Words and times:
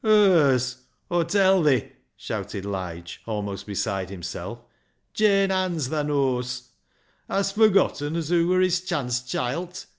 ""Hers, 0.03 0.77
Aw 1.11 1.21
tell 1.21 1.63
thi," 1.63 1.91
shouted 2.17 2.65
Lige, 2.65 3.21
almost 3.27 3.67
beside 3.67 4.09
himself," 4.09 4.59
Jane 5.13 5.51
Ann's, 5.51 5.89
thaa 5.89 6.01
knows. 6.01 6.69
Hast 7.29 7.53
forgotten 7.53 8.15
as 8.15 8.29
hoo 8.29 8.47
wur 8.47 8.61
his 8.61 8.81
chance 8.81 9.21
chilt. 9.21 9.85